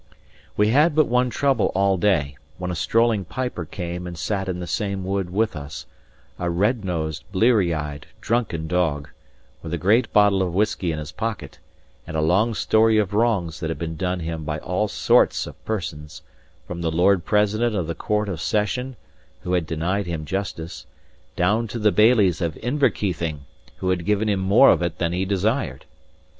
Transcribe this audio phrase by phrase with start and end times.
[0.57, 4.59] We had but one trouble all day; when a strolling piper came and sat in
[4.59, 5.85] the same wood with us;
[6.39, 9.09] a red nosed, bleareyed, drunken dog,
[9.61, 11.59] with a great bottle of whisky in his pocket,
[12.07, 15.63] and a long story of wrongs that had been done him by all sorts of
[15.65, 16.23] persons,
[16.65, 18.95] from the Lord President of the Court of Session,
[19.41, 20.87] who had denied him justice,
[21.35, 23.41] down to the Bailies of Inverkeithing
[23.77, 25.85] who had given him more of it than he desired.